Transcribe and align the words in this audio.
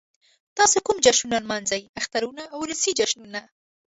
تاسو 0.57 0.77
کوم 0.85 0.97
جشنونه 1.05 1.37
نمانځئ؟ 1.43 1.81
اخترونه 1.99 2.43
او 2.53 2.57
ولسی 2.63 2.91
جشنونه 2.99 3.41